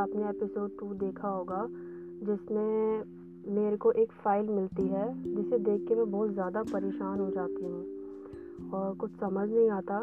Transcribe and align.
आपने 0.00 0.28
episode 0.28 0.78
to 0.78 0.92
देखा 0.96 1.28
होगा, 1.28 1.66
जिसमें 2.26 3.04
मेरे 3.54 3.76
को 3.76 3.92
एक 3.94 4.12
फ़ाइल 4.24 4.48
मिलती 4.48 4.86
है, 4.88 5.06
जिसे 5.34 5.58
देख 5.60 5.86
के 5.88 5.94
मैं 5.94 6.10
बहुत 6.10 6.32
ज़्यादा 6.32 6.62
परेशान 6.72 7.18
हो 7.20 7.30
जाती 7.30 7.64
हूँ 7.64 8.70
और 8.72 8.94
कुछ 8.96 9.10
समझ 9.20 9.48
नहीं 9.50 9.70
आता। 9.70 10.00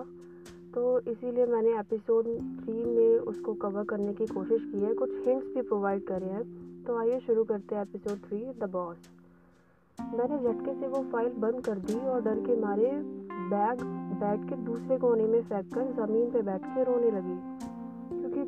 तो 0.73 0.99
इसीलिए 1.01 1.45
मैंने 1.45 1.77
एपिसोड 1.79 2.25
थ्री 2.61 2.83
में 2.85 3.17
उसको 3.25 3.53
कवर 3.57 3.83
करने 3.83 4.13
की 4.13 4.25
कोशिश 4.27 4.61
की 4.63 4.79
है। 4.79 4.93
कुछ 4.93 5.11
हिंट्स 5.27 5.53
भी 5.55 5.61
प्रोवाइड 5.61 6.03
करे 6.07 6.25
हैं। 6.27 6.43
तो 6.83 6.97
आइए 6.97 7.19
शुरू 7.19 7.43
करते 7.43 7.75
हैं 7.75 7.81
एपिसोड 7.81 8.17
थ्री 8.27 8.43
द 8.59 8.69
बॉस 8.71 8.97
मैंने 9.99 10.37
झटके 10.39 10.73
से 10.79 10.87
वो 10.87 11.01
फ़ाइल 11.11 11.29
बंद 11.39 11.63
कर 11.65 11.79
दी 11.79 11.95
और 12.09 12.21
डर 12.21 12.39
के 12.39 12.59
मारे 12.61 12.91
बैग 13.51 13.81
बेड 14.19 14.47
के 14.49 14.55
दूसरे 14.65 14.97
कोने 14.97 15.25
में 15.25 15.41
फेंक 15.43 15.73
कर 15.73 15.91
ज़मीन 15.95 16.29
पे 16.31 16.41
बैठ 16.41 16.65
के 16.65 16.83
रोने 16.83 17.11
लगी। 17.11 17.66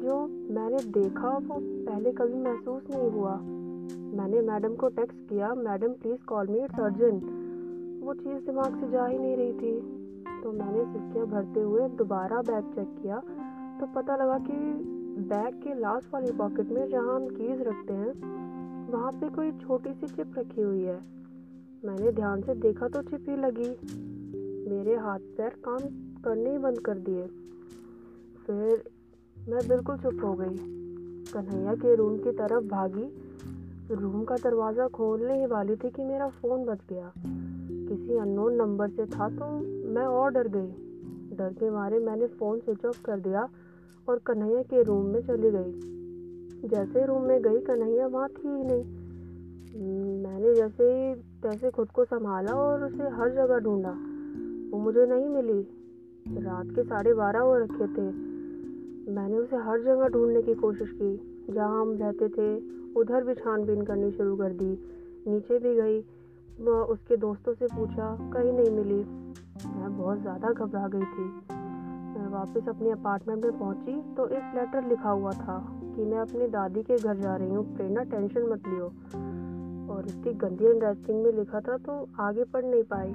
जो 0.10 0.28
मैंने 0.28 0.78
देखा 0.78 1.30
वो 1.30 1.56
पहले 1.60 2.12
कभी 2.12 2.34
महसूस 2.34 2.84
नहीं 2.90 3.10
हुआ। 3.12 3.36
मैंने 4.18 4.42
मैडम 4.42 4.76
को 4.76 4.90
टेक्स्ट 4.90 5.30
किया, 5.30 5.54
madam 5.56 5.94
please 5.94 6.26
call 6.26 6.48
me 6.48 6.60
it's 6.60 6.80
urgent 6.80 7.24
वो 8.04 8.14
चीज़ 8.14 8.46
दिमाग 8.46 8.80
से 8.82 8.90
जा 8.92 9.06
ही 9.06 9.20
नहीं 9.20 9.38
रही 9.38 9.54
थी। 9.54 9.80
तो 10.44 10.52
मैंने 10.52 10.86
सिस्कियाँ 10.86 11.28
भरते 11.28 11.60
हुए 11.60 11.88
दोबारा 11.90 12.42
बैग 12.42 12.64
चेक 12.64 12.96
किया। 13.02 13.20
तो 13.80 13.86
पता 13.96 14.16
लगा 14.16 14.40
कि 14.40 14.54
बैग 15.24 15.62
के 15.64 15.80
लास्ट 15.80 16.14
वाली 16.14 16.32
पॉकेट 16.32 16.70
में 16.70 16.90
जहाँ 16.90 17.16
हम 17.16 17.28
कीज़ 17.28 17.62
रखते 17.62 17.94
हैं, 17.94 18.12
वहाँ 18.92 19.12
पे 19.12 19.30
कोई 19.30 19.52
छोटी 19.52 19.94
सी 19.94 20.08
चिप 20.08 20.34
रखी 20.38 20.62
हुई 20.62 20.84
है। 20.84 21.02
मैंने 21.86 22.12
ध्यान 22.12 22.42
से 22.42 22.56
देखा 22.56 22.88
तो 22.88 23.02
चिप 23.02 23.26
ही 23.30 23.36
लगी। 23.36 23.70
मेरे 24.70 24.96
हाथ 24.96 25.20
पैर 25.20 25.50
काम 25.50 25.80
करने 26.22 26.52
ही 26.52 26.58
बंद 26.58 26.80
कर 26.80 26.98
दिए। 26.98 27.28
फिर 28.48 28.90
मैं 29.50 29.68
बिल्कुल 29.68 29.98
चुप 29.98 30.24
हो 30.24 30.34
गई। 30.34 30.58
कन्हैया 31.34 31.76
के 31.76 31.96
रूम 31.96 32.18
की 32.18 32.32
तरफ़ 32.32 32.64
भागी। 32.64 33.14
रूम 33.92 34.24
का 34.24 34.36
दरवाज़ा 34.36 34.88
खोलने 34.88 35.40
ही 35.40 35.46
वाली 35.46 35.76
थी 35.76 35.90
कि 35.90 36.04
मेरा 36.04 36.30
फ़ोन 36.30 36.66
बच 36.66 36.80
गया। 36.90 37.14
किसी 37.90 38.18
अननोन 38.18 38.54
नंबर 38.54 38.90
से 38.90 39.06
था 39.06 39.30
तो 39.30 39.46
मैं 39.90 40.06
और 40.06 40.32
डर 40.32 40.48
गई। 40.48 40.68
डर 41.38 41.54
के 41.54 41.70
मारे 41.70 42.00
मैंने 42.00 42.28
फ़ोन 42.28 42.60
स्विच 42.60 42.86
ऑफ़ 42.86 43.04
कर 43.06 43.20
दिया 43.20 43.50
और 44.10 44.20
कन्हैया 44.20 44.62
के 44.62 44.84
रूम 44.84 45.06
में 45.06 45.22
चली 45.22 45.52
गई। 45.52 45.90
जैसे 46.70 47.06
रूम 47.06 47.22
में 47.22 47.42
गई, 47.42 47.60
कन्हैया 47.60 48.08
वहाँ 48.08 48.30
थी 48.30 48.48
ही 48.48 48.64
नहीं। 48.64 48.84
मैंने 50.24 50.56
जैसे 50.56 50.84
ही, 50.84 51.16
तैसे 51.16 51.72
खुद 51.72 51.92
को 51.92 52.06
संभाला 52.06 52.52
और 52.52 52.84
उसे 52.84 53.04
हर 53.04 53.30
जगह 53.30 53.58
ढूंढा। 53.60 53.92
वो 54.72 54.84
मुझे 54.84 55.06
नहीं 55.06 55.30
मिली। 55.30 55.62
रात 56.46 56.68
के 56.76 56.84
साढ़े 56.84 57.14
बारह 57.14 57.40
हो 57.40 57.58
रखे 57.58 57.88
थे। 57.88 58.29
मैंने 59.10 59.38
उसे 59.38 59.56
हर 59.58 59.82
जगह 59.84 60.08
ढूँढने 60.08 60.42
की 60.42 60.54
कोशिश 60.56 60.90
की, 60.92 61.16
जहाँ 61.54 61.82
हम 61.82 61.98
रहते 62.02 62.28
थे, 62.30 62.50
उधर 63.00 63.24
भी 63.24 63.34
छानबीन 63.36 63.82
करनी 63.86 64.12
शुरू 64.12 64.36
कर 64.38 64.54
दी। 64.54 64.72
नीचे 65.28 65.60
भी 65.60 65.76
गई 65.76 66.00
उसके 66.90 67.18
दोस्तों 67.18 67.54
से 67.54 67.68
पूछा, 67.68 68.06
कहीं 68.34 68.52
नहीं 68.54 68.70
मिली। 68.70 69.04
मैं 69.70 69.98
बहुत 69.98 70.22
ज़्यादा 70.22 70.52
घबरा 70.52 70.88
गई 70.88 71.06
थी। 71.08 71.24
मैं 72.10 72.28
वापस 72.30 72.68
अपने 72.70 72.92
अपार्टमेंट 72.92 73.46
में 73.46 73.60
पहुँची 73.60 74.02
तो 74.16 74.28
एक 74.28 74.56
लेटर 74.56 74.88
लिखा 74.88 75.10
हुआ 75.10 75.32
था 75.34 75.58
कि 75.86 76.06
मैं 76.06 76.20
अपनी 76.20 76.48
दादी 76.50 76.84
के 76.84 76.98
घर 76.98 77.18
जा 77.18 77.36
रही 77.36 77.50
हूँ, 77.50 77.64
प्रेरणा, 77.76 78.04
टेंशन 78.04 78.50
मत 78.50 78.68
लियो। 78.68 78.86
और 79.94 80.08
इतनी 80.08 80.34
गंदी 80.42 80.80
राइटिंग 80.80 81.24
में 81.24 81.32
लिखा 81.34 81.60
था 81.60 81.78
तो 81.78 81.94
आगे 82.20 82.44
पढ़ 82.46 82.66
नहीं 82.66 82.84
पाई। 82.92 83.14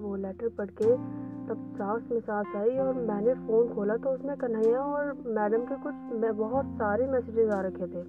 वो 0.00 0.16
लेटर 0.16 0.48
पढ़ 0.48 0.70
के 0.82 0.94
तब 1.48 1.60
सांस 1.76 2.10
में 2.12 2.20
सांस 2.20 2.56
आई 2.56 2.76
और 2.78 2.94
मैंने 2.94 3.34
फ़ोन 3.36 3.68
खोला 3.74 3.96
तो 3.96 4.10
उसमें 4.10 4.36
कन्हैया 4.36 4.80
और 4.80 5.12
मैडम 5.26 5.64
के 5.64 5.76
कुछ, 5.82 5.94
मैं 6.20 6.36
बहुत 6.36 6.66
सारे 6.74 7.06
मैसेजेस 7.06 7.50
आ 7.50 7.60
रखे 7.60 7.86
थे। 7.86 8.02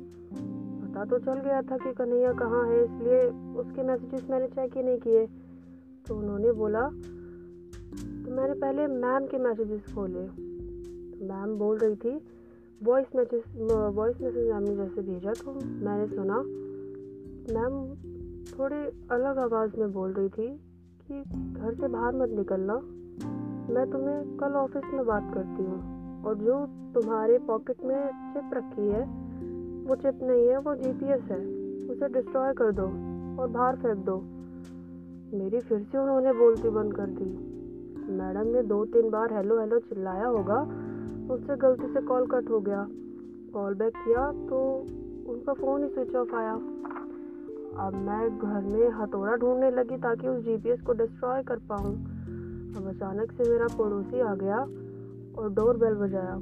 पता 0.82 1.06
तो 1.06 1.20
चल 1.20 1.40
गया 1.40 1.62
था 1.62 1.78
कि 1.78 1.94
कन्हैया 1.94 2.34
कहाँ 2.34 2.66
है, 2.68 2.84
इसलिए 2.84 3.22
उसके 3.56 3.84
मैसेजेस 3.84 4.30
मैंने 4.30 4.48
चेक 4.48 4.78
ही 4.78 4.84
नहीं 4.84 4.98
किए। 4.98 5.26
तो 6.08 6.16
उन्होंने 6.16 6.52
बोला 6.52 6.82
तो 6.82 8.36
मैंने 8.36 8.54
पहले 8.54 8.88
मैम 8.88 9.26
के 9.28 9.38
मैसेजेस 9.38 9.94
खोले। 9.96 10.28
तो 10.28 11.26
मैम 11.26 11.58
बोल 11.58 11.78
रही 11.78 11.96
थी 11.96 12.20
voice 12.84 13.16
message 13.16 13.44
voice 13.96 14.22
message 14.22 14.52
ma'am 14.52 14.64
ने 14.64 14.76
जैसे 14.76 15.02
भेजा 15.02 15.34
तो 15.34 15.54
मैंने 15.86 16.08
सुना। 16.08 16.38
मैम 17.54 17.74
थोड़ी 18.52 18.86
अलग 19.12 19.38
आवाज़ 19.38 19.80
में 19.80 19.92
बोल 19.94 20.12
रही 20.12 20.30
थी 20.30 20.48
कि, 21.02 21.24
घर 21.54 21.74
से 21.74 21.88
बाहर 21.88 22.16
मत 22.16 22.30
निकलना। 22.30 22.82
मैं 23.70 23.92
तुम्हें 23.92 24.38
कल 24.38 24.54
ऑफ़िस 24.54 24.84
में 24.94 25.06
बात 25.06 25.34
करती 25.34 25.64
हूँ 25.64 26.24
और 26.24 26.36
जो 26.36 26.66
तुम्हारे 26.94 27.38
पॉकेट 27.38 27.84
में 27.84 28.08
चिप 28.34 28.54
रखी 28.54 28.88
है, 28.90 29.02
वो 29.88 29.96
चिप 29.96 30.20
नहीं 30.24 30.48
है, 30.48 30.58
वो 30.58 30.76
जीपीएस 30.76 31.22
है। 31.22 31.38
उसे 31.90 32.08
डिस्ट्रॉय 32.08 32.54
कर 32.54 32.72
दो 32.72 32.86
और 33.42 33.48
बाहर 33.48 33.76
फेंक 33.76 33.98
दो। 33.98 34.18
मेरी 35.38 35.60
फिर 35.60 35.84
से 35.84 35.98
उन्होंने 35.98 36.34
बोलती 36.34 36.70
बंद 36.70 36.94
कर 36.94 37.06
दी। 37.06 37.26
मैडम 38.14 38.48
ने 38.48 38.64
दो 38.64 38.86
तीन 38.86 39.10
बार 39.10 39.34
हेलो 39.34 39.60
हेलो 39.60 39.80
चिल्लाया 39.80 40.26
होगा 40.26 40.62
उससे 41.34 41.56
गलती 41.56 41.94
से 41.94 42.02
कॉल 42.02 42.26
कट 42.26 42.50
हो 42.50 42.60
गया। 42.60 42.88
कॉल 43.54 43.74
बैक 43.74 43.94
किया 43.96 44.32
तो 44.32 44.86
उनका 45.32 45.54
फ़ोन 45.54 45.84
ही 45.84 45.90
स्विच 45.90 46.16
ऑफ़ 46.16 46.36
आया। 46.36 46.54
अब 47.86 47.92
मैं 47.96 48.38
घर 48.40 48.62
में 48.62 48.90
हथौड़ा 48.90 49.36
ढूँढने 49.36 49.72
लगी 49.72 49.98
ताकि 49.98 50.28
उस 50.28 50.44
जीपीएस 50.44 50.82
को 50.82 50.94
डिस्ट्रॉय 50.94 51.44
कर 51.44 51.60
पाऊँ। 51.72 52.19
अब 52.70 52.88
अचानक 52.88 53.32
से 53.32 53.50
मेरा 53.50 53.68
पड़ोसी 53.78 54.20
आ 54.22 54.34
गया 54.36 54.58
और 55.38 55.54
डोर 55.54 55.78
बेल 55.78 55.94
बजाया। 55.98 56.36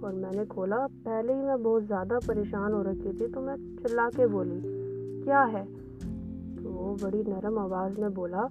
और 0.00 0.14
मैंने 0.14 0.44
खोला, 0.46 0.76
पहले 0.86 1.32
ही 1.32 1.42
मैं 1.42 1.62
बहुत 1.62 1.82
ज़्यादा 1.84 2.18
परेशान 2.18 2.72
हो 2.72 2.82
रखी 2.82 3.12
थी 3.20 3.26
तो 3.28 3.40
मैं 3.40 3.56
चिल्ला 3.78 4.08
के 4.10 4.26
बोली, 4.28 4.60
क्या 5.24 5.42
है? 5.44 5.64
तो 6.56 6.70
वो 6.70 6.94
बड़ी 7.02 7.22
नरम 7.24 7.58
आवाज़ 7.58 8.00
में 8.00 8.14
बोला, 8.14 8.48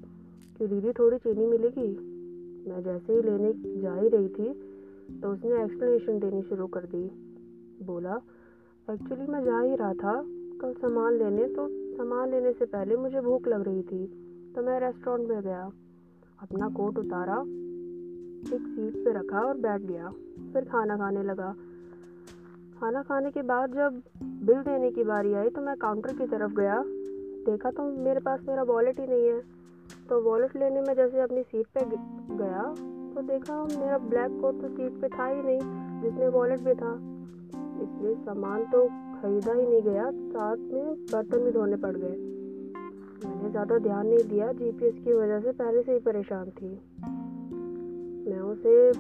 कि 0.57 0.67
दीदी, 0.67 0.91
थोड़ी 0.93 1.17
चीनी 1.17 1.45
मिलेगी? 1.47 1.87
मैं 2.67 2.81
जैसे 2.83 3.13
ही 3.13 3.21
लेने 3.21 3.51
जा 3.81 3.93
ही 3.95 4.07
रही 4.07 4.27
थी 4.29 4.53
तो 5.21 5.31
उसने 5.33 5.63
एक्सप्लेनेशन 5.63 6.19
देनी 6.19 6.41
शुरू 6.43 6.67
कर 6.67 6.85
दी। 6.85 7.03
बोला 7.85 8.21
एक्चुअली 8.87 9.25
मैं 9.27 9.43
जा 9.43 9.59
ही 9.59 9.75
रहा 9.75 9.93
था, 9.95 10.13
कल 10.61 10.73
सामान 10.73 11.17
लेने 11.17 11.47
तो 11.47 11.67
सामान 11.97 12.31
लेने 12.31 12.51
से 12.53 12.65
पहले 12.67 12.95
मुझे 12.97 13.21
भूख 13.21 13.47
लग 13.47 13.63
रही 13.67 13.81
थी 13.83 14.05
तो 14.55 14.61
मैं 14.61 14.79
रेस्टोरेंट 14.79 15.29
में 15.29 15.41
गया। 15.41 15.69
अपना 16.41 16.67
कोट 16.69 16.97
उतारा, 16.97 17.37
एक 18.55 18.61
सीट 18.65 18.93
पे 18.95 19.13
रखा 19.13 19.39
और 19.39 19.57
बैठ 19.57 19.81
गया। 19.81 20.09
फिर 20.53 20.65
खाना 20.65 20.97
खाने 20.97 21.23
लगा। 21.23 21.53
खाना 22.79 23.01
खाने 23.01 23.31
के 23.31 23.41
बाद 23.41 23.73
जब 23.73 24.01
बिल 24.43 24.61
देने 24.63 24.91
की 24.91 25.03
बारी 25.03 25.33
आई 25.33 25.49
तो 25.49 25.61
मैं 25.61 25.75
काउंटर 25.77 26.13
की 26.13 26.27
तरफ़ 26.27 26.53
गया। 26.53 26.81
देखा 27.45 27.71
तो 27.71 27.83
मेरे 27.99 28.19
पास 28.19 28.39
मेरा 28.47 28.63
वॉलेट 28.63 28.99
ही 28.99 29.07
नहीं 29.07 29.27
है। 29.27 29.41
तो 30.09 30.21
वॉलेट 30.21 30.55
लेने 30.55 30.81
में 30.81 30.93
जैसे 30.95 31.21
अपनी 31.21 31.43
सीट 31.43 31.67
पे 31.67 31.85
गया 32.35 32.63
तो 33.15 33.21
देखा 33.27 33.63
मेरा 33.65 33.97
ब्लैक 33.99 34.39
कोट 34.41 34.61
तो 34.61 34.67
सीट 34.69 34.99
पे 35.01 35.07
था 35.09 35.25
ही 35.25 35.41
नहीं, 35.41 35.59
जिसमें 36.01 36.27
वॉलेट 36.29 36.59
भी 36.59 36.73
था। 36.75 36.93
इसलिए 37.83 38.15
सामान 38.15 38.63
तो 38.65 38.85
खरीदा 39.21 39.53
ही 39.53 39.65
नहीं 39.67 39.81
गया, 39.81 40.09
साथ 40.09 40.57
में 40.57 41.05
बर्तन 41.05 41.43
भी 41.45 41.51
धोने 41.51 41.75
पड़ 41.77 41.95
गए। 41.95 42.37
ज़्यादा 43.49 43.77
ध्यान 43.79 44.07
नहीं 44.07 44.23
दिया। 44.29 44.51
जीपीएस 44.53 44.95
की 44.95 45.13
वजह 45.13 45.39
से 45.39 45.51
पहले 45.53 45.81
से 45.83 45.93
ही 45.93 45.99
परेशान 45.99 46.49
थी। 46.51 46.69
मैं 48.25 48.39
उसे 48.41 48.91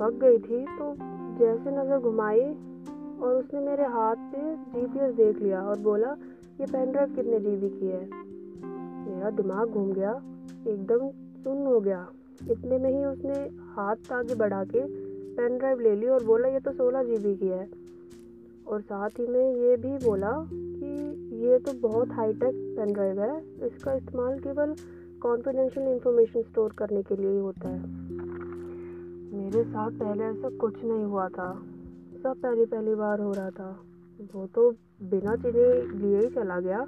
पक 0.00 0.18
गई 0.20 0.38
थी 0.38 0.64
तो 0.78 0.94
जैसे 1.38 1.70
नज़र 1.70 1.98
घुमाई 2.00 2.44
और 3.20 3.34
उसने 3.34 3.60
मेरे 3.60 3.84
हाथ 3.88 4.16
पे 4.32 4.54
जीपीएस 4.72 5.14
देख 5.14 5.42
लिया 5.42 5.62
और 5.62 5.78
बोला, 5.78 6.16
ये 6.60 6.66
पेन 6.66 6.92
ड्राइव 6.92 7.14
कितने 7.14 7.40
जीबी 7.40 7.68
की 7.70 7.86
है? 7.86 8.04
मेरा 9.06 9.30
दिमाग 9.30 9.68
घूम 9.68 9.92
गया, 9.92 10.12
एकदम 10.68 11.08
सुन्न 11.42 11.66
हो 11.66 11.80
गया। 11.80 12.06
इतने 12.50 12.78
में 12.78 12.90
ही 12.90 13.04
उसने 13.04 13.40
हाथ 13.72 14.12
आगे 14.12 14.34
बढ़ा 14.34 14.64
के 14.64 14.86
पेन 15.36 15.58
ड्राइव 15.58 15.80
ले 15.80 15.94
ली 15.96 16.08
और 16.08 16.24
बोला, 16.24 16.48
ये 16.48 16.60
तो 16.60 16.72
सोलह 16.72 17.02
जी 17.02 17.34
की 17.36 17.48
है। 17.48 17.68
और 18.66 18.80
साथ 18.80 19.18
ही 19.18 19.26
में 19.26 19.54
ये 19.54 19.76
भी 19.76 19.96
बोला 20.04 20.30
ये 21.40 21.58
तो 21.58 21.72
बहुत 21.72 22.08
हाईटेक 22.08 22.54
पेन 22.76 22.92
ड्राइव 22.92 23.20
है। 23.20 23.66
इसका 23.66 23.92
इस्तेमाल 23.94 24.38
केवल 24.38 24.74
कॉन्फिडेंशियल 25.22 25.88
इंफॉर्मेशन 25.88 26.42
स्टोर 26.42 26.72
करने 26.72 27.02
के 27.02 27.16
लिए 27.16 27.30
ही 27.30 27.38
होता 27.38 27.68
है। 27.68 27.80
मेरे 29.34 29.64
साथ 29.64 29.90
पहले 29.90 30.24
ऐसा 30.24 30.48
कुछ 30.56 30.84
नहीं 30.84 31.04
हुआ 31.04 31.28
था। 31.28 31.62
सब 32.22 32.36
पहली 32.42 32.64
पहली 32.64 32.94
बार 32.94 33.20
हो 33.20 33.32
रहा 33.32 33.50
था। 33.50 33.80
वो 34.34 34.46
तो 34.46 34.70
बिना 35.02 35.36
चीनी 35.36 35.98
लिए 35.98 36.18
ही 36.18 36.30
चला 36.30 36.60
गया 36.60 36.86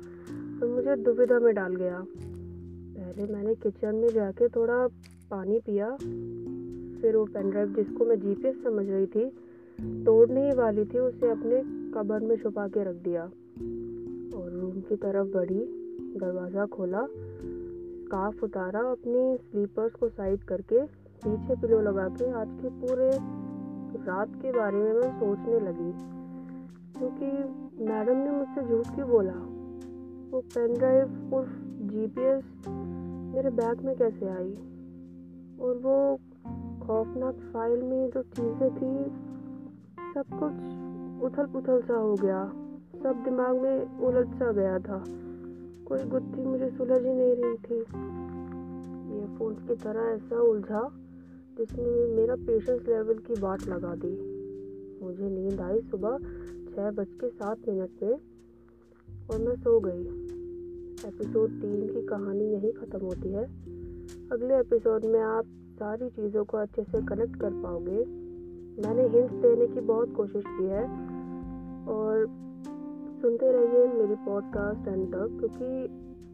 तो 0.60 0.68
मुझे 0.68 0.96
दुविधा 0.96 1.38
में 1.38 1.54
डाल 1.54 1.76
गया। 1.76 2.04
पहले 2.96 3.32
मैंने 3.32 3.54
किचन 3.54 3.94
में 3.94 4.08
जाके 4.08 4.48
थोड़ा 4.48 4.86
पानी 5.30 5.58
पिया। 5.58 5.96
फिर 7.00 7.16
वो 7.16 7.24
पेन 7.24 7.50
ड्राइव 7.50 7.74
जिसको 7.74 8.04
मैं 8.04 8.20
जीपीएस 8.20 8.62
समझ 8.64 8.88
रही 8.88 9.06
थी, 9.06 9.30
तोड़ने 10.04 10.50
ही 10.50 10.56
वाली 10.56 10.84
थी, 10.84 10.98
उसे 10.98 11.30
अपने 11.30 11.62
कबर 11.92 12.20
में 12.20 12.36
छुपा 12.36 12.68
के 12.68 12.84
रख 12.84 12.96
दिया। 12.96 13.22
और 13.22 13.91
रूम 14.72 14.80
की 14.80 14.96
तरफ़ 14.96 15.28
बढ़ी 15.28 15.64
दरवाज़ा 16.20 16.66
खोला 16.66 17.06
स्काफ 17.06 18.44
उतारा, 18.44 18.80
अपनी 18.80 19.36
स्लीपर्स 19.36 19.92
को 19.92 20.08
साइड 20.08 20.42
करके, 20.42 20.86
पीछे 20.86 21.54
पिलो 21.54 21.80
लगा 21.80 22.08
के 22.08 22.30
आज 22.30 22.48
के 22.50 22.68
पूरे 22.68 23.10
रात 24.06 24.28
के 24.28 24.52
बारे 24.52 24.76
में 24.76 24.92
मैं 24.92 25.20
सोचने 25.20 25.60
लगी। 25.60 25.92
क्योंकि 26.98 27.26
मैडम 27.84 28.16
ने 28.16 28.30
मुझसे 28.30 28.68
झूठ 28.68 28.94
क्यों 28.94 29.10
बोला? 29.10 29.34
वो 30.30 30.40
पेन 30.40 30.78
ड्राइव 30.78 31.34
उर्फ़ 31.34 31.52
जीपीएस 31.82 32.44
मेरे 33.34 33.50
बैग 33.50 33.80
में 33.84 33.96
कैसे 33.96 34.26
आई? 34.26 34.54
और 35.60 35.76
वो 35.76 36.16
खौफनाक 36.86 37.34
फ़ाइल 37.34 37.82
में 37.82 38.10
जो 38.10 38.22
चीज़ें 38.22 38.70
थी, 38.70 39.10
सब 40.14 40.24
कुछ 40.32 40.54
उथल 41.24 41.46
पुथल 41.46 41.82
सा 41.82 41.94
हो 41.94 42.14
गया। 42.14 42.61
सब 43.02 43.24
दिमाग 43.24 43.56
में 43.56 43.98
उलझ 43.98 44.26
सा 44.26 44.52
गया 44.52 44.78
था। 44.78 45.04
कोई 45.84 46.04
गुत्थी 46.04 46.44
मुझे 46.44 46.70
सुलझ 46.70 47.02
ही 47.02 47.14
नहीं 47.14 47.34
रही 47.36 47.56
थी। 47.56 47.78
ये 49.12 49.26
की 49.66 49.74
तरह 49.74 50.00
ऐसा 50.00 50.40
उलझा 50.40 50.90
जिसने 51.58 52.16
मेरा 52.16 52.34
पेशेंस 52.34 52.82
लेवल 52.88 53.14
की 53.14 53.40
बात 53.40 53.66
लगा 53.68 53.94
दी। 53.94 54.42
मुझे 55.04 55.30
नींद 55.30 55.60
आई 55.60 55.80
सुबह 55.80 56.18
छः 56.74 56.90
बज 56.90 57.06
के 57.20 57.28
सात 57.28 57.58
मिनट 57.68 57.90
में 58.02 58.14
और 59.30 59.38
मैं 59.38 59.56
सो 59.56 59.80
गई। 59.80 60.02
एपिसोड 61.08 61.50
तीन 61.50 61.88
की 61.88 62.06
कहानी 62.06 62.44
यहीं 62.44 62.72
ख़त्म 62.72 63.06
होती 63.06 63.32
है। 63.32 63.44
अगले 64.32 64.60
एपिसोड 64.60 65.04
में 65.04 65.20
आप 65.20 65.44
सारी 65.74 66.08
चीज़ों 66.08 66.44
को 66.44 66.56
अच्छे 66.56 66.82
से 66.82 67.06
कनेक्ट 67.06 67.36
कर 67.36 67.50
पाओगे। 67.50 68.04
मैंने 68.82 69.08
हिंट्स 69.08 69.34
देने 69.34 69.66
की 69.66 69.80
बहुत 69.80 70.14
कोशिश 70.14 70.44
की 70.46 70.64
है 70.64 70.84
और 71.88 72.42
सुनते 73.22 73.52
रहिए 73.52 73.86
मेरी 73.94 74.14
पॉडकास्ट 74.14 74.88
एंड 74.88 75.06
तक, 75.08 75.36
क्योंकि 75.38 75.88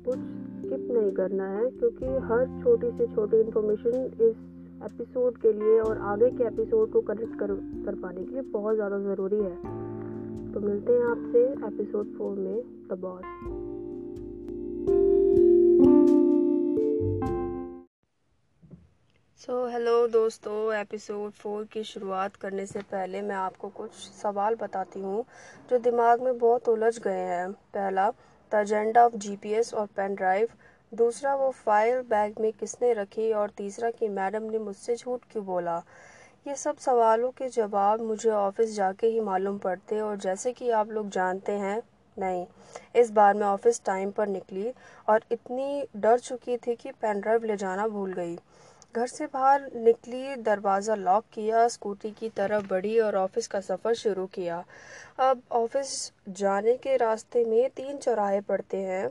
कुछ 0.04 0.18
स्किप 0.60 0.88
नहीं 0.90 1.12
करना 1.12 1.48
है, 1.48 1.70
क्योंकि 1.70 2.06
हर 2.06 2.46
छोटी 2.62 2.90
से 2.90 3.06
छोटी 3.14 3.40
इन्फॉर्मेशन 3.40 4.04
इस 4.20 4.36
एपिसोड 4.84 5.36
के 5.36 5.52
लिए 5.52 5.78
और 5.80 5.98
आगे 5.98 6.30
के 6.30 6.44
एपिसोड 6.44 6.90
को 6.90 7.00
कनेक्ट 7.00 7.38
कर 7.38 7.54
कर 7.86 7.94
पाने 7.94 8.24
के 8.24 8.32
लिए 8.32 8.42
बहुत 8.42 8.74
ज़्यादा 8.74 8.98
ज़रूरी 8.98 9.40
है। 9.40 9.54
तो 10.52 10.60
मिलते 10.60 10.92
हैं 10.92 11.04
आपसे 11.04 11.46
एपिसोड 11.66 12.16
फोर 12.18 12.36
में 12.36 12.62
the 12.90 12.98
boss 13.00 13.57
so 19.40 19.52
so, 19.52 19.72
hello 19.72 20.06
दोस्तों 20.08 20.74
एपिसोड 20.74 21.32
फोर 21.32 21.64
की 21.64 21.82
शुरुआत 21.84 22.36
करने 22.36 22.64
से 22.66 22.80
पहले 22.82 23.20
मैं 23.22 23.34
आपको 23.36 23.68
कुछ 23.68 23.90
सवाल 23.92 24.54
बताती 24.54 25.00
हूँ 25.00 25.24
जो 25.70 25.78
दिमाग 25.78 26.22
में 26.22 26.38
बहुत 26.38 26.68
उलझ 26.68 26.98
गए 26.98 27.20
हैं। 27.20 27.52
पहला 27.74 28.08
द 28.52 28.54
एजेंडा 28.54 29.04
ऑफ़ 29.04 29.14
जीपीएस 29.16 29.72
और 29.74 29.86
पेन 29.86 30.14
ड्राइव। 30.14 30.48
दूसरा 30.92 31.34
वो 31.34 31.50
फ़ाइल 31.50 32.00
बैग 32.00 32.40
में 32.40 32.52
किसने 32.52 32.92
रखी? 32.92 33.32
और 33.32 33.50
तीसरा 33.50 33.90
कि 33.90 34.08
मैडम 34.08 34.50
ने 34.50 34.58
मुझसे 34.58 34.96
झूठ 34.96 35.30
क्यों 35.32 35.44
बोला? 35.46 35.82
ये 36.46 36.56
सब 36.56 36.78
सवालों 36.78 37.30
के 37.30 37.48
जवाब 37.50 38.00
मुझे 38.00 38.30
ऑफ़िस 38.30 38.74
जाके 38.76 39.06
ही 39.06 39.20
मालूम 39.20 39.58
पड़ते 39.58 40.00
और 40.00 40.16
जैसे 40.18 40.52
कि 40.52 40.70
आप 40.72 40.90
लोग 40.90 41.10
जानते 41.10 41.52
हैं 41.58 41.80
नहीं 42.16 42.46
इस 42.96 43.10
बार 43.10 43.34
मैं 43.34 43.46
ऑफ़िस 43.46 43.82
टाइम 43.84 44.10
पर 44.10 44.28
निकली 44.28 44.72
और 45.08 45.24
इतनी 45.32 45.84
डर 45.96 46.18
चुकी 46.18 46.56
थी 46.56 46.74
कि 46.74 46.92
पेन 46.92 47.20
ड्राइव 47.20 47.44
ले 47.44 47.56
जाना 47.56 47.88
भूल 47.88 48.12
गई। 48.12 48.38
घर 48.94 49.06
से 49.06 49.26
बाहर 49.26 49.62
निकली, 49.74 50.36
दरवाज़ा 50.36 50.94
लॉक 50.94 51.24
किया 51.32 51.66
स्कूटी 51.68 52.10
की 52.10 52.28
तरफ़ 52.28 52.66
बढ़ी 52.68 52.98
और 52.98 53.16
ऑफ़िस 53.16 53.46
का 53.46 53.60
सफ़र 53.60 53.94
शुरू 53.94 54.26
किया। 54.26 54.62
अब 55.20 55.42
ऑफ़िस 55.52 55.90
जाने 56.30 56.76
के 56.76 56.96
रास्ते 56.96 57.44
में 57.44 57.68
तीन 57.70 57.96
चौराहे 57.96 58.40
पड़ते 58.40 58.76
हैं। 58.76 59.08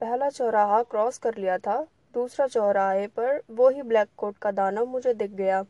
पहला 0.00 0.28
चौराहा 0.30 0.82
क्रॉस 0.82 1.18
कर 1.18 1.36
लिया 1.36 1.58
था, 1.58 1.80
दूसरा 2.14 2.46
चौराहे 2.46 3.06
पर 3.08 3.40
वो 3.50 3.68
ही 3.68 3.82
ब्लैक 3.82 4.08
कोट 4.16 4.38
का 4.38 4.50
दानव 4.50 4.86
मुझे 4.86 5.14
दिख 5.14 5.30
गया। 5.32 5.64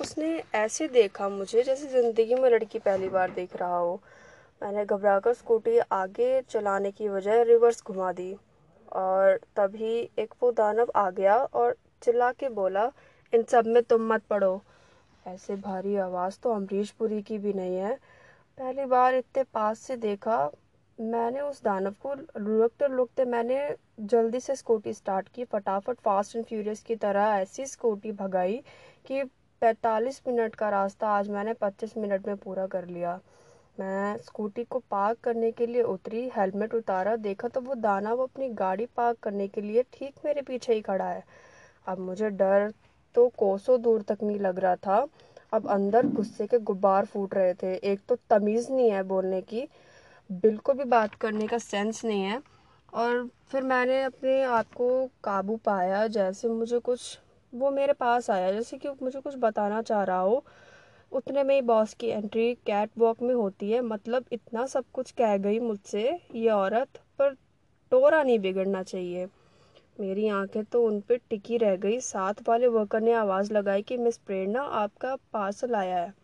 उसने 0.00 0.30
ऐसे 0.54 0.88
देखा 0.88 1.28
मुझे 1.28 1.62
जैसे 1.62 1.88
ज़िंदगी 1.90 2.34
में 2.34 2.48
लड़की 2.50 2.78
पहली 2.78 3.08
बार 3.08 3.30
देख 3.30 3.56
रहा 3.56 3.76
हो। 3.76 4.00
मैंने 4.62 4.84
घबराकर 4.84 5.34
स्कूटी 5.34 5.78
आगे 5.92 6.40
चलाने 6.50 6.90
की 6.90 7.08
वजह 7.08 7.42
रिवर्स 7.44 7.82
घुमा 7.86 8.12
दी 8.12 8.34
और 8.94 9.38
तभी 9.56 9.98
एक 10.18 10.34
वो 10.42 10.52
दानव 10.52 10.92
आ 10.96 11.08
गया 11.10 11.36
और 11.36 11.76
चिल्ला 12.06 12.30
के 12.32 12.48
बोला, 12.50 12.90
इन 13.32 13.42
सब 13.44 13.66
में 13.66 13.82
तुम 13.84 14.12
मत 14.12 14.22
पढ़ो 14.30 14.60
ऐसे 15.26 15.56
भारी 15.58 15.96
आवाज़ 15.98 16.38
तो 16.42 16.52
अमरीश 16.52 16.90
पुरी 16.90 17.22
की 17.22 17.38
भी 17.38 17.52
नहीं 17.52 17.76
है। 17.76 17.94
पहली 18.58 18.84
बार 18.86 19.14
इतने 19.14 19.42
पास 19.44 19.78
से 19.78 19.96
देखा, 19.98 20.50
मैंने 20.98 21.40
उस 21.40 21.62
दानव 21.62 21.94
को 22.02 22.14
लुकते 22.40 22.88
लुकते 22.88 23.24
मैंने 23.26 23.56
जल्दी 24.02 24.40
से 24.40 24.54
स्कूटी 24.56 24.92
स्टार्ट 24.92 25.28
की। 25.28 25.44
फटाफट 25.44 25.98
फास्ट 26.00 26.36
एंड 26.36 26.44
फ्यूरियस 26.44 26.82
की 26.82 26.96
तरह 26.96 27.34
ऐसी 27.36 27.66
स्कूटी 27.66 28.12
भगाई 28.14 28.62
कि 29.06 29.22
45 29.62 30.20
मिनट 30.28 30.54
का 30.54 30.68
रास्ता 30.70 31.08
आज 31.08 31.28
मैंने 31.30 31.54
25 31.54 31.96
मिनट 31.96 32.26
में 32.28 32.36
पूरा 32.36 32.66
कर 32.66 32.86
लिया। 32.86 33.18
मैं 33.80 34.16
स्कूटी 34.18 34.64
को 34.64 34.78
पार्क 34.90 35.18
करने 35.24 35.50
के 35.52 35.66
लिए 35.66 35.82
उतरी, 35.84 36.28
हेलमेट 36.36 36.74
उतारा, 36.74 37.16
देखा 37.18 37.48
तो 37.48 37.60
वो 37.60 37.74
दानव 37.76 38.22
अपनी 38.22 38.48
गाड़ी 38.54 38.86
पार्क 38.96 39.18
करने 39.22 39.48
के 39.48 39.60
लिए 39.60 39.82
ठीक 39.92 40.24
मेरे 40.24 40.42
पीछे 40.42 40.74
ही 40.74 40.80
खड़ा 40.82 41.04
है। 41.04 41.24
अब 41.86 41.98
मुझे 41.98 42.30
डर 42.30 42.72
तो 43.14 43.28
कोसों 43.28 43.80
दूर 43.82 44.02
तक 44.02 44.18
नहीं 44.22 44.38
लग 44.40 44.58
रहा 44.58 44.76
था। 44.76 45.06
अब 45.52 45.66
अंदर 45.68 46.06
गुस्से 46.06 46.46
के 46.46 46.58
गुब्बार 46.58 47.04
फूट 47.04 47.34
रहे 47.34 47.54
थे। 47.54 47.74
एक 47.92 48.00
तो 48.08 48.16
तमीज़ 48.30 48.72
नहीं 48.72 48.90
है 48.90 49.02
बोलने 49.02 49.40
की, 49.42 49.68
बिल्कुल 50.30 50.74
भी 50.74 50.84
बात 50.84 51.14
करने 51.14 51.46
का 51.46 51.58
सेंस 51.58 52.04
नहीं 52.04 52.22
है। 52.22 52.42
और 52.94 53.28
फिर 53.48 53.62
मैंने 53.62 54.02
अपने 54.02 54.42
आप 54.42 54.72
को 54.72 55.06
काबू 55.24 55.56
पाया, 55.56 56.06
जैसे 56.06 56.48
मुझे 56.48 56.78
कुछ, 56.78 57.18
वो 57.52 57.70
मेरे 57.70 57.92
पास 57.92 58.30
आया। 58.30 58.52
जैसे 58.52 58.76
कि 58.76 58.88
मुझे 59.02 59.20
कुछ 59.20 59.34
बताना 59.38 59.82
चाह 59.82 60.02
रहा 60.04 60.18
हो, 60.18 60.44
उतने 61.12 61.42
में 61.42 61.54
ही 61.54 61.62
बॉस 61.62 61.94
की 61.94 62.06
एंट्री 62.06 62.54
कैट 62.66 62.90
वॉक 62.98 63.22
में 63.22 63.34
होती 63.34 63.70
है। 63.70 63.80
मतलब 63.80 64.24
इतना 64.32 64.66
सब 64.66 64.84
कुछ 64.92 65.10
कह 65.10 65.36
गई 65.36 65.58
मुझसे, 65.58 66.20
ये 66.34 66.50
औरत, 66.50 66.88
पर 67.18 67.34
टोरा 67.92 68.22
नहीं 68.22 68.38
बिगड़ना 68.38 68.82
चाहिए। 68.82 69.26
मेरी 70.00 70.28
आँखें 70.28 70.64
तो 70.64 70.82
उन 70.84 71.00
पर 71.00 71.16
टिकी 71.30 71.56
रह 71.56 71.76
गई। 71.76 72.00
साथ 72.00 72.34
वाले 72.48 72.66
वर्कर 72.66 73.00
ने 73.00 73.12
आवाज़ 73.12 73.52
लगाई 73.52 73.82
कि, 73.82 73.96
मिस 73.96 74.18
प्रेरणा, 74.18 74.62
आपका 74.62 75.16
पार्सल 75.32 75.74
आया 75.74 75.96
है। 75.96 76.14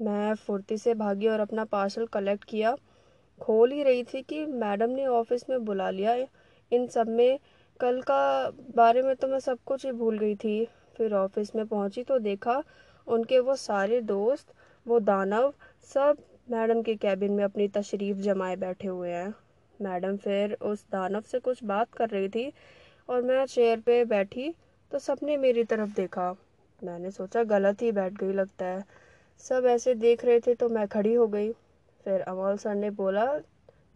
मैं 0.00 0.34
फुर्ती 0.34 0.78
से 0.78 0.94
भागी 0.94 1.28
और 1.28 1.40
अपना 1.40 1.64
पार्सल 1.64 2.06
कलेक्ट 2.06 2.44
किया। 2.44 2.76
खोल 3.40 3.72
ही 3.72 3.82
रही 3.82 4.04
थी 4.04 4.22
कि 4.22 4.46
मैडम 4.46 4.90
ने 4.90 5.06
ऑफ़िस 5.06 5.50
में 5.50 5.64
बुला 5.64 5.90
लिया। 5.90 6.14
इन 6.72 6.86
सब 6.86 7.08
में 7.08 7.38
कल 7.80 8.00
का 8.00 8.50
बारे 8.76 9.02
में 9.02 9.16
तो 9.16 9.28
मैं 9.28 9.40
सब 9.40 9.58
कुछ 9.66 9.86
ही 9.86 9.92
भूल 9.92 10.18
गई 10.18 10.34
थी। 10.34 10.68
फिर 10.96 11.14
ऑफ़िस 11.14 11.54
में 11.56 11.66
पहुँची 11.66 12.02
तो 12.02 12.18
देखा 12.18 12.62
उनके 13.06 13.38
वो 13.38 13.56
सारे 13.56 14.00
दोस्त, 14.00 14.52
वो 14.86 15.00
दानव, 15.00 15.52
सब 15.94 16.16
मैडम 16.50 16.82
के 16.82 16.94
कैबिन 16.94 17.32
में 17.32 17.44
अपनी 17.44 17.68
तशरीफ़ 17.68 18.18
जमाए 18.18 18.56
बैठे 18.56 18.88
हुए 18.88 19.10
हैं। 19.10 19.34
मैडम 19.82 20.16
फिर 20.16 20.52
उस 20.62 20.84
दानव 20.92 21.20
से 21.20 21.38
कुछ 21.38 21.64
बात 21.64 21.94
कर 21.94 22.08
रही 22.08 22.28
थी। 22.28 22.52
और 23.08 23.22
मैं 23.22 23.44
चेयर 23.46 23.80
पे 23.80 24.04
बैठी 24.04 24.54
तो 24.92 24.98
सबने 24.98 25.36
मेरी 25.36 25.64
तरफ़ 25.64 25.94
देखा। 25.94 26.34
मैंने 26.84 27.10
सोचा, 27.10 27.42
गलत 27.44 27.82
ही 27.82 27.92
बैठ 27.92 28.12
गई 28.12 28.32
लगता 28.32 28.64
है। 28.64 28.84
सब 29.40 29.66
ऐसे 29.66 29.94
देख 29.94 30.24
रहे 30.24 30.40
थे 30.40 30.54
तो 30.54 30.68
मैं 30.68 30.86
खड़ी 30.88 31.14
हो 31.14 31.26
गई। 31.28 31.52
फिर 32.04 32.20
अमोल 32.20 32.56
सर 32.56 32.74
ने 32.74 32.90
बोला, 32.90 33.26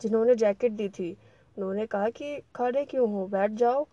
जिन्होंने 0.00 0.34
जैकेट 0.34 0.72
दी 0.72 0.88
थी, 0.88 1.16
उन्होंने 1.58 1.86
कहा 1.86 2.08
कि 2.10 2.42
खड़े 2.56 2.84
क्यों 2.84 3.08
हो? 3.12 3.26
बैठ 3.26 3.50
जाओ। 3.50 3.84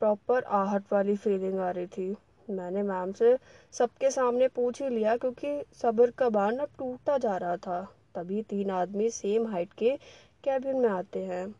प्रॉपर 0.00 0.42
आहट 0.42 0.92
वाली 0.92 1.16
फीलिंग 1.16 1.58
आ 1.58 1.70
रही 1.70 1.86
थी। 1.86 2.16
मैंने 2.50 2.82
मैम 2.82 3.12
से 3.12 3.36
सबके 3.72 4.10
सामने 4.10 4.48
पूछ 4.48 4.82
ही 4.82 4.88
लिया, 4.88 5.16
क्योंकि 5.16 5.62
सब्र 5.82 6.10
का 6.10 6.28
बाण 6.28 6.56
अब 6.56 6.68
टूटता 6.78 7.18
जा 7.18 7.36
रहा 7.36 7.56
था। 7.56 7.80
तभी 8.14 8.42
तीन 8.42 8.70
आदमी 8.70 9.10
सेम 9.10 9.46
हाइट 9.46 9.72
के 9.72 9.96
कैबिन 10.44 10.76
में 10.76 10.88
आते 10.88 11.24
हैं। 11.24 11.54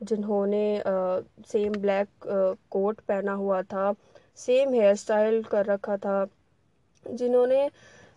जिन्होंने 0.00 0.82
सेम 1.48 1.72
ब्लैक 1.74 2.08
कोट 2.70 3.00
पहना 3.00 3.32
हुआ 3.34 3.62
था 3.64 3.92
सेम 4.38 4.72
हेयर 4.72 4.94
स्टाइल 4.96 5.42
कर 5.44 5.64
रखा 5.66 5.96
था, 5.96 6.26
जिन्होंने 7.06 7.68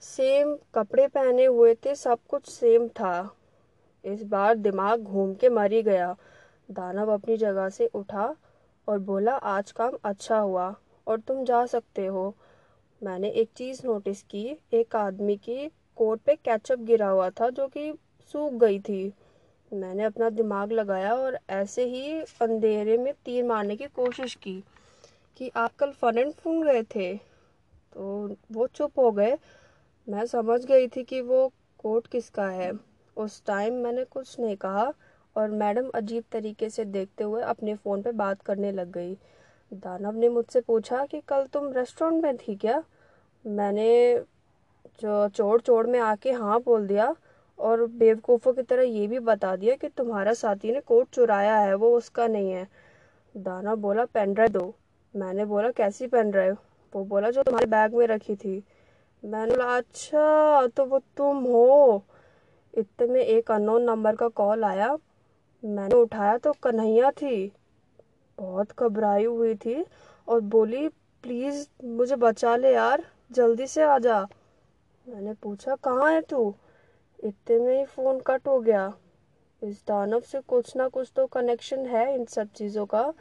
सेम 0.03 0.55
कपड़े 0.75 1.07
पहने 1.07 1.45
हुए 1.45 1.73
थे, 1.75 1.95
सब 1.95 2.19
कुछ 2.29 2.47
सेम 2.49 2.87
था। 2.89 3.35
इस 4.03 4.23
बार 4.23 4.55
दिमाग 4.57 5.01
घूम 5.01 5.33
के 5.33 5.49
मर 5.49 5.71
ही 5.71 5.81
गया। 5.83 6.15
दानव 6.69 7.11
अपनी 7.13 7.37
जगह 7.37 7.69
से 7.69 7.85
उठा 7.87 8.35
और 8.87 8.99
बोला, 8.99 9.35
आज 9.35 9.71
काम 9.71 9.97
अच्छा 10.03 10.37
हुआ 10.37 10.73
और 11.07 11.19
तुम 11.19 11.43
जा 11.45 11.65
सकते 11.65 12.05
हो। 12.05 12.33
मैंने 13.01 13.29
एक 13.31 13.49
चीज़ 13.55 13.81
नोटिस 13.85 14.21
की, 14.23 14.45
एक 14.73 14.95
आदमी 14.95 15.35
की 15.37 15.67
कोट 15.97 16.19
पे 16.19 16.35
कैचअप 16.35 16.79
गिरा 16.81 17.07
हुआ 17.07 17.29
था, 17.29 17.49
जो 17.49 17.67
कि 17.67 17.93
सूख 18.33 18.53
गई 18.53 18.79
थी। 18.79 19.13
मैंने 19.71 20.03
अपना 20.03 20.29
दिमाग 20.29 20.71
लगाया 20.71 21.13
और 21.15 21.37
ऐसे 21.49 21.83
ही 21.85 22.19
अंधेरे 22.41 22.97
में 22.97 23.13
तीर 23.25 23.43
मारने 23.43 23.75
की 23.75 23.85
कोशिश 23.85 24.35
की 24.35 24.63
कि 25.37 25.51
आप 25.55 25.75
कल 25.79 25.91
फन 25.91 26.17
एंड 26.17 26.33
फून 26.33 26.63
गए 26.63 26.83
थे 26.83 27.15
तो 27.95 28.35
वो 28.51 28.67
चुप 28.67 28.99
हो 28.99 29.11
गए। 29.11 29.37
मैं 30.07 30.25
समझ 30.25 30.63
गई 30.65 30.87
थी 30.87 31.03
कि 31.03 31.21
वो 31.21 31.47
कोट 31.79 32.07
किसका 32.07 32.47
है। 32.49 32.71
उस 33.17 33.41
टाइम 33.45 33.73
मैंने 33.73 34.03
कुछ 34.05 34.39
नहीं 34.39 34.55
कहा 34.55 34.91
और 35.35 35.49
मैडम 35.51 35.89
अजीब 35.95 36.23
तरीके 36.31 36.69
से 36.69 36.85
देखते 36.85 37.23
हुए 37.23 37.41
अपने 37.43 37.75
फ़ोन 37.75 38.01
पे 38.01 38.11
बात 38.11 38.41
करने 38.41 38.71
लग 38.71 38.91
गई। 38.91 39.13
दानव 39.71 40.15
ने 40.15 40.29
मुझसे 40.29 40.61
पूछा 40.61 41.05
कि 41.05 41.21
कल 41.21 41.45
तुम 41.45 41.71
रेस्टोरेंट 41.73 42.23
में 42.23 42.37
थी 42.37 42.55
क्या? 42.55 42.83
मैंने 43.45 44.19
जो 45.01 45.27
चोड़ 45.29 45.61
चोड़ 45.61 45.85
में 45.87 45.99
आके 45.99 46.31
हाँ 46.31 46.59
बोल 46.61 46.87
दिया 46.87 47.15
और 47.61 47.85
बेवकूफ़ों 47.87 48.53
की 48.53 48.61
तरह 48.61 48.83
ये 48.83 49.07
भी 49.07 49.19
बता 49.19 49.55
दिया 49.55 49.75
कि 49.75 49.89
तुम्हारा 49.89 50.33
साथी 50.33 50.71
ने 50.71 50.79
कोट 50.79 51.09
चुराया 51.09 51.57
है, 51.57 51.73
वो 51.75 51.97
उसका 51.97 52.27
नहीं 52.27 52.51
है। 52.51 52.67
दाना 53.37 53.75
बोला 53.75 54.05
पेन 54.05 54.33
ड्राइव 54.33 54.51
दो। 54.51 54.75
मैंने 55.15 55.45
बोला, 55.45 55.71
कैसी 55.71 56.07
पेन 56.07 56.31
ड्राइव 56.31 56.57
वो 56.93 57.03
बोला, 57.05 57.29
जो 57.31 57.43
तुम्हारे 57.43 57.65
बैग 57.65 57.93
में 57.93 58.07
रखी 58.07 58.35
थी। 58.35 58.63
मैंने 59.23 59.51
बोला 59.51 59.77
अच्छा 59.77 60.67
तो 60.67 60.85
वो 60.85 60.99
तुम 61.17 61.43
हो। 61.43 62.03
इतने 62.73 63.07
में 63.07 63.21
एक 63.21 63.51
अननोन 63.51 63.83
नंबर 63.83 64.15
का 64.15 64.27
कॉल 64.27 64.63
आया। 64.63 64.97
मैंने 65.65 65.95
उठाया 65.95 66.37
तो 66.37 66.53
कन्हैया 66.63 67.11
थी। 67.11 67.51
बहुत 68.37 68.67
घबराई 68.79 69.25
हुई 69.25 69.55
थी 69.55 69.85
और 70.27 70.39
बोली 70.39 70.87
प्लीज़ 71.23 71.67
मुझे 71.83 72.15
बचा 72.15 72.55
ले 72.55 72.73
यार, 72.73 73.03
जल्दी 73.31 73.67
से 73.67 73.83
आ 73.83 73.97
जा। 73.99 74.27
मैंने 75.07 75.33
पूछा, 75.33 75.75
कहाँ 75.75 76.11
है 76.11 76.21
तू? 76.21 76.55
इतने 77.21 77.57
में 77.59 77.77
ही 77.77 77.83
फ़ोन 77.85 78.19
कट 78.27 78.47
हो 78.47 78.59
गया। 78.59 78.93
इस 79.61 79.83
दानव 79.87 80.19
से 80.21 80.39
कुछ 80.41 80.75
ना 80.75 80.87
कुछ 80.87 81.11
तो 81.15 81.25
कनेक्शन 81.27 81.85
है 81.85 82.13
इन 82.15 82.25
सब 82.25 82.49
चीज़ों 82.55 82.85
का। 82.85 83.11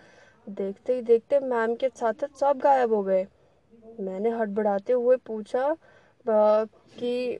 देखते 0.47 0.95
ही 0.95 1.02
देखते 1.02 1.38
मैम 1.40 1.75
के 1.75 1.88
साथ 1.90 2.26
सब 2.37 2.61
गायब 2.62 2.92
हो 2.92 3.02
गए। 3.02 3.26
मैंने 4.00 4.30
हड़बड़ाते 4.30 4.92
हुए 4.92 5.16
पूछा 5.26 5.75
कि 6.26 7.38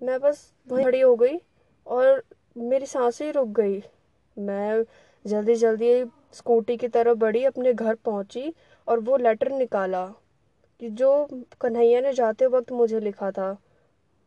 मैं 0.00 0.18
बस 0.20 0.52
वहीं 0.68 0.84
खड़ी 0.84 1.00
हो 1.00 1.14
गई 1.16 1.38
और 1.86 2.22
मेरी 2.56 2.86
साँसें 2.86 3.24
ही 3.26 3.30
रुक 3.32 3.48
गई। 3.50 3.82
मैं 4.36 4.84
जल्दी 5.24 5.54
जल्दी 5.54 6.04
स्कूटी 6.32 6.76
की 6.76 6.88
तरफ़ 6.88 7.18
बढ़ी, 7.18 7.44
अपने 7.44 7.72
घर 7.72 7.94
पहुँची 7.94 8.52
और 8.88 9.00
वो 9.00 9.16
लेटर 9.16 9.50
निकाला, 9.52 10.06
कि 10.80 10.90
जो 10.90 11.28
कन्हैया 11.60 12.00
ने 12.00 12.12
जाते 12.12 12.46
वक्त 12.46 12.72
मुझे 12.72 13.00
लिखा 13.00 13.30
था। 13.30 13.56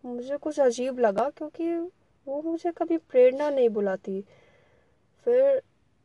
मुझे 0.06 0.38
कुछ 0.38 0.60
अजीब 0.60 1.00
लगा 1.00 1.29
क्योंकि 1.29 1.74
वो 2.27 2.41
मुझे 2.41 2.72
कभी 2.72 2.98
प्रेरणा 2.98 3.50
नहीं 3.50 3.70
बुलाती। 3.70 4.22
फिर 5.25 5.62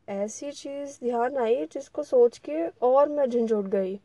ऐसी 0.08 0.52
चीज़ 0.52 0.98
ध्यान 1.04 1.36
आई 1.36 1.66
जिसको 1.66 2.02
सोच 2.02 2.38
के 2.38 2.68
और 2.68 3.08
मैं 3.08 3.30
झंझोट 3.30 3.64
गई। 3.64 4.00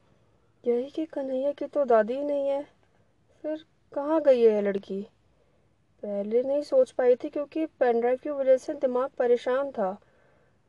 यही 0.68 0.90
कि 0.90 1.06
कन्हैया 1.06 1.52
की 1.52 1.66
तो 1.66 1.86
दादी 1.86 2.24
नहीं 2.24 2.48
है। 2.48 2.64
फिर 3.44 3.66
कहाँ 3.94 4.22
गई 4.22 4.42
है 4.42 4.62
लड़की? 4.62 5.02
पहले 6.04 6.44
नहीं 6.44 6.62
सोच 6.62 6.92
पाई 6.92 7.16
थी 7.16 7.30
क्योंकि 7.30 7.66
पेनड्राइव 7.66 8.18
की 8.24 8.30
वजह 8.30 8.58
से 8.58 8.74
दिमाग 8.74 9.10
परेशान 9.10 9.72
था। 9.72 9.96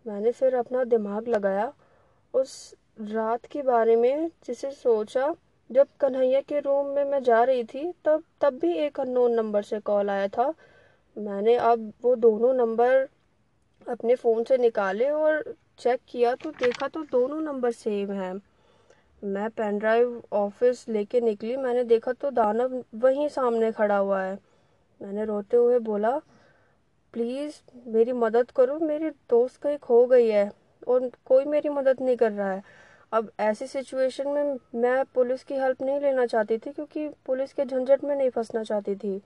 मैंने 0.06 0.32
फिर 0.32 0.54
अपना 0.54 0.84
दिमाग 0.84 1.28
लगाया। 1.28 1.72
उस 2.34 2.74
रात 3.00 3.46
के 3.46 3.62
बारे 3.62 3.96
में 3.96 4.28
जिसे 4.46 4.70
सोचा 4.70 5.34
जब 5.70 5.88
कन्हैया 6.00 6.40
के 6.40 6.60
रूम 6.60 6.86
में 6.86 7.04
मैं 7.04 7.22
जा 7.22 7.42
रही 7.44 7.64
थी, 7.64 7.92
तब 8.04 8.22
तब 8.40 8.58
भी 8.58 8.72
एक 8.76 9.00
अननोन 9.00 9.32
नंबर 9.32 9.62
से 9.62 9.80
कॉल 9.80 10.10
आया 10.10 10.28
था। 10.28 10.52
मैंने 11.16 11.56
अब 11.56 11.92
वो 12.02 12.14
दोनों 12.16 12.52
नंबर 12.54 13.08
अपने 13.86 14.14
फ़ोन 14.14 14.44
से 14.44 14.58
निकाले 14.58 15.08
और 15.10 15.54
चेक 15.78 16.00
किया 16.08 16.34
तो 16.34 16.50
देखा 16.50 16.88
तो 16.88 17.02
दोनों 17.02 17.40
नंबर 17.40 17.70
सेम 17.70 18.12
हैं। 18.12 18.32
मैं 19.22 19.48
पेन 19.50 19.78
ड्राइव 19.78 20.22
ऑफ़िस 20.32 20.88
लेके 20.88 21.20
निकली, 21.20 21.56
मैंने 21.56 21.84
देखा 21.84 22.12
तो 22.12 22.30
दानव 22.30 22.84
वहीं 22.94 23.28
सामने 23.28 23.72
खड़ा 23.72 23.96
हुआ 23.96 24.22
है। 24.22 24.38
मैंने 25.00 25.24
रोते 25.24 25.56
हुए 25.56 25.78
बोला 25.78 26.10
प्लीज़ 27.14 27.54
मेरी 27.86 28.12
मदद 28.12 28.50
करो, 28.50 28.78
मेरी 28.78 29.10
दोस्त 29.10 29.62
कहीं 29.62 29.78
खो 29.78 30.06
गई 30.06 30.28
है 30.28 30.50
और 30.88 31.10
कोई 31.24 31.44
मेरी 31.44 31.68
मदद 31.68 32.00
नहीं 32.00 32.16
कर 32.16 32.32
रहा 32.32 32.52
है। 32.52 32.62
अब 33.12 33.30
ऐसी 33.40 33.66
सिचुएशन 33.66 34.28
में 34.28 34.56
मैं 34.74 35.04
पुलिस 35.04 35.44
की 35.44 35.54
हेल्प 35.54 35.82
नहीं 35.82 36.00
लेना 36.00 36.26
चाहती 36.26 36.58
थी 36.58 36.72
क्योंकि 36.72 37.08
पुलिस 37.26 37.52
के 37.52 37.64
झंझट 37.64 38.04
में 38.04 38.16
नहीं 38.16 38.30
फंसना 38.30 38.62
चाहती 38.62 38.94
थी। 38.94 39.18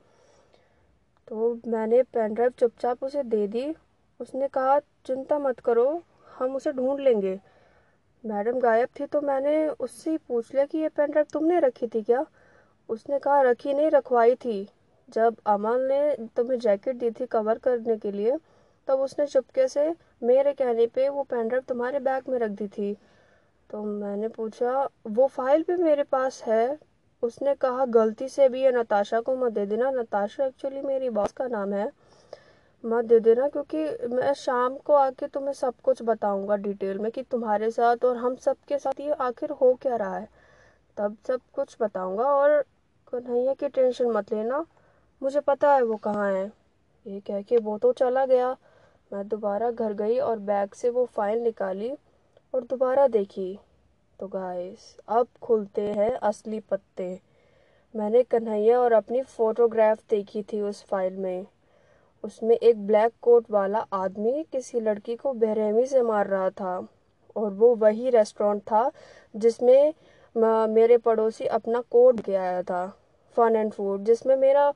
तो 1.28 1.60
मैंने 1.66 2.02
पेन 2.02 2.34
ड्राइव 2.34 2.52
चुपचाप 2.58 3.04
उसे 3.04 3.22
दे 3.22 3.46
दी। 3.46 3.74
उसने 4.20 4.48
कहा, 4.48 4.78
चिंता 4.78 5.38
मत 5.38 5.60
करो, 5.60 6.02
हम 6.38 6.56
उसे 6.56 6.72
ढूंढ 6.72 7.00
लेंगे। 7.00 7.40
मैडम 8.24 8.60
गायब 8.60 8.88
थी 9.00 9.06
तो 9.06 9.20
मैंने 9.20 9.68
उससे 9.68 10.10
ही 10.10 10.16
पूछ 10.18 10.54
लिया 10.54 10.64
कि 10.64 10.78
ये 10.78 10.88
पेन 10.88 11.10
ड्राइव 11.10 11.26
तुमने 11.32 11.60
रखी 11.60 11.86
थी 11.86 12.02
क्या? 12.02 12.26
उसने 12.88 13.18
कहा, 13.18 13.40
रखी 13.42 13.74
नहीं, 13.74 13.90
रखवाई 13.90 14.34
थी। 14.34 14.68
जब 15.08 15.36
अमन 15.46 15.80
ने 15.80 16.26
तुम्हें 16.36 16.58
जैकेट 16.58 16.96
दी 16.96 17.10
थी 17.10 17.26
कवर 17.26 17.58
करने 17.58 17.96
के 17.96 18.12
लिए, 18.12 18.36
तब 18.88 19.00
उसने 19.00 19.26
चुपके 19.26 19.68
से 19.68 19.94
मेरे 20.22 20.52
कहने 20.52 20.86
पे 20.86 21.08
वो 21.08 21.22
पेन 21.22 21.48
ड्राइव 21.48 21.62
तुम्हारे 21.68 22.00
बैग 22.00 22.22
में 22.28 22.38
रख 22.38 22.50
दी 22.50 22.68
थी। 22.68 22.96
तो 23.74 23.82
मैंने 23.82 24.28
पूछा, 24.28 24.88
वो 25.06 25.26
फ़ाइल 25.26 25.62
भी 25.62 25.76
मेरे 25.76 26.02
पास 26.02 26.42
है? 26.42 26.78
उसने 27.22 27.54
कहा, 27.54 27.84
गलती 27.84 28.28
से 28.28 28.48
भी 28.48 28.62
ये 28.62 28.72
नताशा 28.72 29.20
को 29.20 29.34
मत 29.36 29.52
दे 29.52 29.66
देना। 29.66 29.90
नताशा 29.90 30.46
एक्चुअली 30.46 30.80
मेरी 30.80 31.10
बॉस 31.10 31.32
का 31.32 31.46
नाम 31.46 31.72
है। 31.72 31.90
मत 32.84 33.04
दे 33.04 33.20
देना 33.20 33.48
क्योंकि 33.48 34.06
मैं 34.08 34.34
शाम 34.34 34.76
को 34.76 34.92
आके 34.92 35.26
तुम्हें 35.26 35.52
सब 35.52 35.74
कुछ 35.84 36.02
बताऊँगा 36.02 36.56
डिटेल 36.56 36.98
में 36.98 37.10
कि 37.12 37.22
तुम्हारे 37.22 37.70
साथ 37.70 38.04
और 38.04 38.16
हम 38.16 38.36
सब 38.36 38.56
के 38.68 38.78
साथ 38.78 39.00
ये 39.00 39.12
आखिर 39.12 39.50
हो 39.50 39.74
क्या 39.74 39.96
रहा 39.96 40.16
है। 40.16 40.28
तब 40.96 41.16
सब 41.28 41.40
कुछ 41.52 41.76
बताऊँगा 41.80 42.24
और 42.24 42.60
कन्हैया 43.12 43.54
की 43.54 43.68
टेंशन 43.68 44.10
मत 44.10 44.32
लेना। 44.32 44.66
मुझे 45.22 45.40
पता 45.40 45.74
है 45.74 45.82
वो 45.82 45.96
कहाँ 45.96 46.32
है। 46.32 46.52
ये 47.06 47.20
कह 47.20 47.42
के 47.42 47.56
वो 47.56 47.78
तो 47.78 47.92
चला 47.92 48.26
गया। 48.26 48.56
मैं 49.12 49.28
दोबारा 49.28 49.70
घर 49.70 49.92
गई 49.92 50.18
और 50.18 50.38
बैग 50.38 50.74
से 50.74 50.90
वो 50.90 51.04
फ़ाइल 51.06 51.38
निकाली। 51.38 51.94
और 52.54 52.62
दोबारा 52.62 53.06
देखी। 53.08 53.58
तो 54.20 54.26
गाइस 54.28 54.96
अब 55.08 55.26
खुलते 55.42 55.82
हैं 55.92 56.10
असली 56.22 56.58
पत्ते। 56.70 57.06
मैंने 57.94 58.22
कन्हैया 58.22 58.78
और 58.80 58.92
अपनी 58.92 59.22
फ़ोटोग्राफ 59.22 60.02
देखी 60.10 60.42
थी 60.52 60.60
उस 60.60 60.84
फ़ाइल 60.90 61.16
में। 61.16 61.46
उसमें 62.24 62.54
एक 62.56 62.86
ब्लैक 62.86 63.12
कोट 63.22 63.50
वाला 63.50 63.78
आदमी 63.92 64.44
किसी 64.52 64.80
लड़की 64.80 65.16
को 65.16 65.32
बेरहमी 65.34 65.86
से 65.86 66.02
मार 66.02 66.26
रहा 66.26 66.50
था। 66.50 66.76
और 67.36 67.50
वो 67.52 67.74
वही 67.74 68.10
रेस्टोरेंट 68.10 68.62
था 68.62 68.90
जिसमें 69.34 69.92
मेरे 70.74 70.98
पड़ोसी 70.98 71.46
अपना 71.58 71.80
कोट 71.90 72.20
गया 72.20 72.42
आया 72.42 72.62
था। 72.62 72.86
फन 73.36 73.56
एंड 73.56 73.72
फ़ूड 73.72 74.04
जिसमें 74.04 74.36
मेरा 74.36 74.72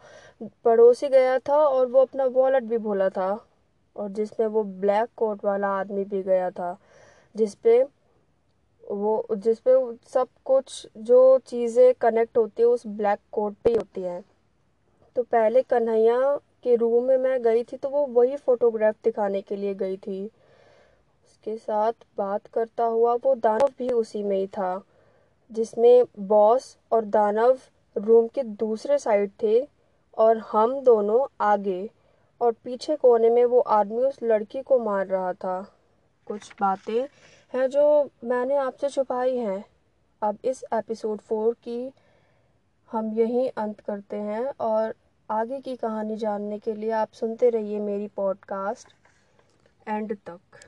पड़ोसी 0.65 1.09
गया 1.09 1.39
था 1.39 1.57
और 1.59 1.87
वो 1.87 2.01
अपना 2.03 2.25
वॉलेट 2.27 2.63
भी 2.65 2.79
भूला 2.79 3.09
था। 3.11 3.31
और 3.97 4.09
जिसमें 4.09 4.47
वो 4.47 4.63
ब्लैक 4.83 5.09
कोट 5.17 5.45
वाला 5.45 5.69
आदमी 5.79 6.05
भी 6.05 6.23
गया 6.23 6.51
था। 6.51 6.77
जिसपे 7.39 7.83
वो, 8.85 9.27
जिसपे 9.33 9.73
सब 10.09 10.29
कुछ 10.45 10.87
जो 10.99 11.39
चीज़ें 11.47 11.95
कनेक्ट 12.01 12.37
होती 12.39 12.63
है, 12.63 12.69
उस 12.69 12.87
ब्लैक 12.89 13.19
कोट 13.33 13.55
पे 13.55 13.71
ही 13.71 13.77
होती 13.77 14.03
हैं। 14.03 14.23
तो 15.17 15.23
पहले 15.25 15.63
कन्हैया 15.65 16.37
के 16.65 16.77
रूम 16.77 17.05
में 17.05 17.17
मैं 17.19 17.41
गई 17.43 17.63
थी 17.65 17.77
तो 17.77 17.89
वो 17.89 18.07
वही 18.13 18.37
फोटोग्राफ 18.39 18.95
दिखाने 19.05 19.41
के 19.43 19.57
लिए 19.57 19.75
गई 19.77 19.97
थी। 19.97 20.25
उसके 20.25 21.57
साथ 21.57 21.93
बात 22.19 22.47
करता 22.47 22.85
हुआ 22.85 23.15
वो 23.15 23.35
दानव 23.37 23.71
भी 23.79 23.91
उसी 23.91 24.23
में 24.23 24.37
ही 24.37 24.47
था, 24.47 24.81
जिसमें 25.51 26.05
बॉस 26.19 26.77
और 26.93 27.05
दानव 27.07 27.59
रूम 27.97 28.27
के 28.29 28.43
दूसरे 28.43 28.99
साइड 28.99 29.31
थे 29.43 29.61
और 30.19 30.39
हम 30.47 30.81
दोनों 30.81 31.27
आगे 31.41 31.89
और 32.41 32.53
पीछे 32.65 32.97
कोने 32.97 33.31
में 33.31 33.45
वो 33.45 33.61
आदमी 33.61 34.03
उस 34.03 34.23
लड़की 34.23 34.63
को 34.63 34.79
मार 34.79 35.07
रहा 35.07 35.33
था। 35.35 35.59
कुछ 36.29 36.53
बातें 36.61 37.09
हैं 37.55 37.69
जो 37.71 37.85
मैंने 38.25 38.57
आपसे 38.57 38.89
छुपाई 38.89 39.37
हैं। 39.37 39.65
अब 40.23 40.39
इस 40.45 40.65
एपिसोड 40.75 41.21
फोर 41.21 41.55
की 41.55 41.93
हम 42.91 43.13
यहीं 43.13 43.49
अंत 43.57 43.81
करते 43.81 44.17
हैं 44.17 44.45
और 44.61 44.95
आगे 45.31 45.61
की 45.61 45.77
कहानी 45.77 46.17
जानने 46.17 46.59
के 46.59 46.75
लिए 46.75 46.91
आप 46.91 47.13
सुनते 47.13 47.51
रहिए 47.51 47.79
मेरी 47.81 48.09
पॉडकास्ट 48.17 48.93
एंड 49.89 50.17
तक। 50.27 50.68